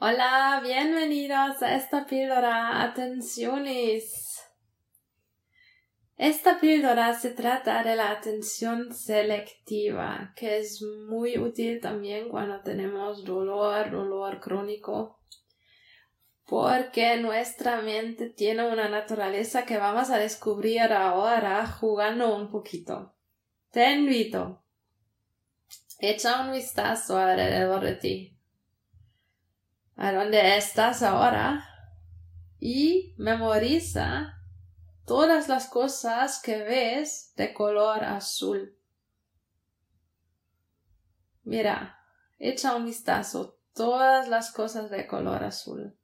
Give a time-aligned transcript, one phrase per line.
[0.00, 2.84] Hola, bienvenidos a esta píldora.
[2.84, 4.40] Atenciones.
[6.16, 13.24] Esta píldora se trata de la atención selectiva, que es muy útil también cuando tenemos
[13.24, 15.18] dolor, dolor crónico,
[16.46, 23.16] porque nuestra mente tiene una naturaleza que vamos a descubrir ahora jugando un poquito.
[23.72, 24.62] Te invito.
[25.98, 28.37] Echa un vistazo alrededor de ti
[29.98, 31.68] a dónde estás ahora
[32.60, 34.38] y memoriza
[35.04, 38.78] todas las cosas que ves de color azul.
[41.42, 41.98] Mira,
[42.38, 45.98] echa un vistazo todas las cosas de color azul.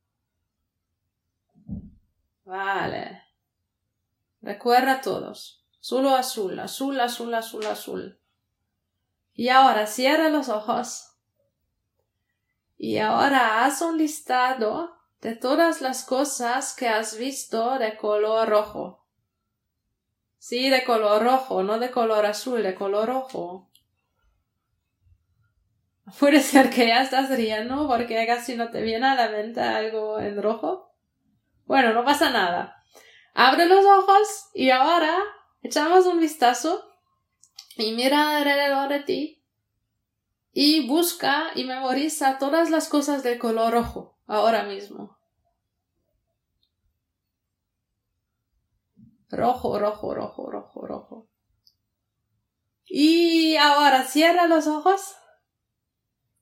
[2.44, 3.22] Vale.
[4.42, 5.64] Recuerda todos.
[5.78, 8.20] Solo azul, azul, azul, azul, azul.
[9.34, 11.13] Y ahora cierra los ojos
[12.76, 19.06] y ahora haz un listado de todas las cosas que has visto de color rojo.
[20.38, 23.70] Sí, de color rojo, no de color azul, de color rojo.
[26.18, 30.18] Puede ser que ya estás riendo porque casi no te viene a la mente algo
[30.20, 30.94] en rojo.
[31.64, 32.76] Bueno, no pasa nada.
[33.32, 35.16] Abre los ojos y ahora
[35.62, 36.84] echamos un vistazo
[37.76, 39.43] y mira alrededor de ti
[40.54, 45.18] y busca y memoriza todas las cosas de color rojo ahora mismo.
[49.28, 51.28] Rojo, rojo, rojo, rojo, rojo.
[52.86, 55.16] Y ahora cierra los ojos.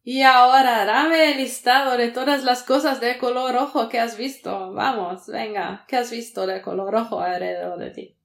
[0.02, 4.74] Y ahora dame el listado de todas las cosas de color rojo que has visto.
[4.74, 8.21] Vamos, venga, ¿qué has visto de color rojo alrededor de ti?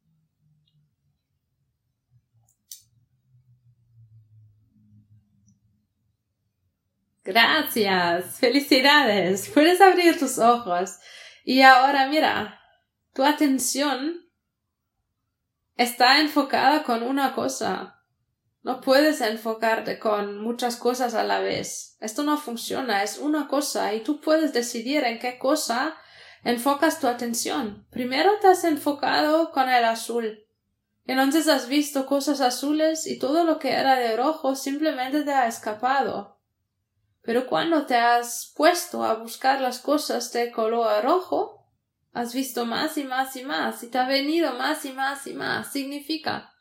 [7.28, 8.40] Gracias.
[8.40, 9.50] Felicidades.
[9.50, 10.98] Puedes abrir tus ojos.
[11.44, 12.58] Y ahora mira,
[13.14, 14.30] tu atención
[15.76, 18.02] está enfocada con una cosa.
[18.64, 21.98] No puedes enfocarte con muchas cosas a la vez.
[22.00, 25.98] Esto no funciona, es una cosa y tú puedes decidir en qué cosa
[26.46, 27.86] enfocas tu atención.
[27.92, 30.46] Primero te has enfocado con el azul.
[31.06, 35.48] Entonces has visto cosas azules y todo lo que era de rojo simplemente te ha
[35.48, 36.37] escapado.
[37.28, 41.68] Pero cuando te has puesto a buscar las cosas de color rojo,
[42.14, 45.34] has visto más y más y más y te ha venido más y más y
[45.34, 45.70] más.
[45.70, 46.54] Significa,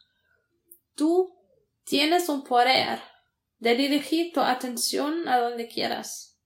[0.96, 1.38] tú
[1.84, 3.00] tienes un poder
[3.60, 6.36] de dirigir tu atención a donde quieras.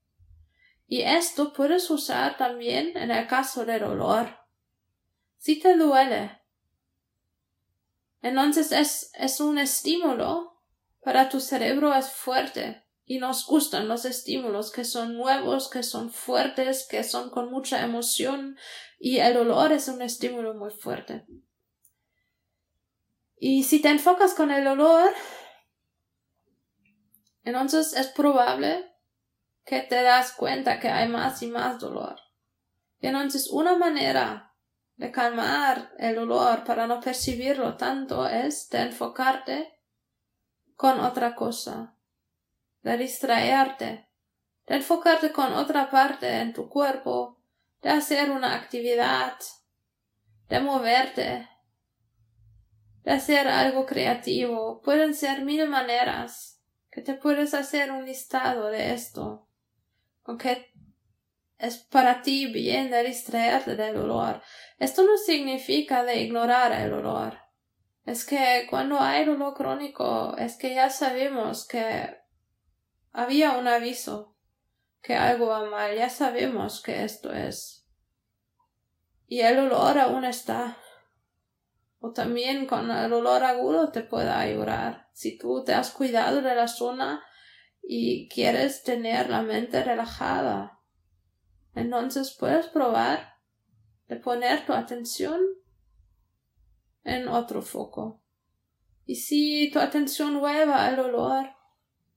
[0.87, 4.37] Y esto puedes usar también en el caso del dolor.
[5.39, 6.43] Si te duele,
[8.21, 10.61] entonces es, es un estímulo
[11.03, 16.13] para tu cerebro es fuerte y nos gustan los estímulos que son nuevos, que son
[16.13, 18.57] fuertes, que son con mucha emoción
[19.01, 21.27] y el dolor es un estímulo muy fuerte.
[23.37, 25.13] Y si te enfocas con el dolor,
[27.43, 28.95] entonces es probable
[29.65, 32.15] que te das cuenta que hay más y más dolor.
[33.01, 34.55] Entonces una manera
[34.95, 39.81] de calmar el dolor para no percibirlo tanto es de enfocarte
[40.77, 41.97] con otra cosa,
[42.83, 44.09] de distraerte,
[44.67, 47.41] de enfocarte con otra parte en tu cuerpo,
[47.83, 49.37] de hacer una actividad,
[50.49, 51.49] de moverte,
[53.03, 54.81] de hacer algo creativo.
[54.83, 59.49] Pueden ser mil maneras que te puedes hacer un listado de esto,
[60.25, 60.73] aunque
[61.59, 64.43] es para ti bien de distraerte del dolor.
[64.79, 67.39] Esto no significa de ignorar el dolor.
[68.07, 72.20] Es que cuando hay dolor crónico, es que ya sabemos que
[73.13, 74.37] había un aviso
[75.03, 77.87] que algo va mal, ya sabemos que esto es.
[79.27, 80.77] Y el olor aún está.
[82.01, 85.09] O también con el olor agudo te puede ayudar.
[85.13, 87.23] Si tú te has cuidado de la zona
[87.83, 90.81] y quieres tener la mente relajada,
[91.75, 93.35] entonces puedes probar
[94.09, 95.41] de poner tu atención
[97.05, 98.23] en otro foco.
[99.05, 101.60] Y si tu atención vuelva al olor,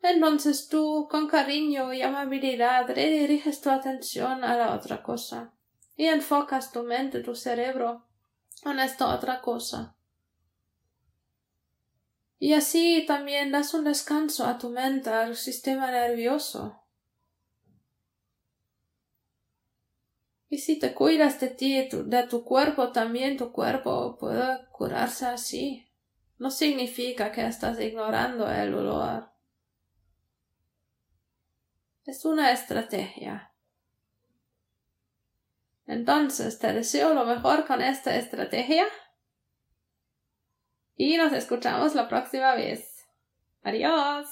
[0.03, 5.53] entonces tú, con cariño y amabilidad, rediriges tu atención a la otra cosa
[5.95, 8.05] y enfocas tu mente, tu cerebro
[8.65, 9.95] en esta otra cosa.
[12.37, 16.83] Y así también das un descanso a tu mente, al sistema nervioso.
[20.49, 25.87] Y si te cuidas de ti, de tu cuerpo, también tu cuerpo puede curarse así.
[26.37, 29.32] No significa que estás ignorando el dolor.
[32.05, 33.53] Es una estrategia.
[35.87, 38.85] Entonces te deseo lo mejor con esta estrategia
[40.95, 43.05] y nos escuchamos la próxima vez.
[43.63, 44.27] Adiós.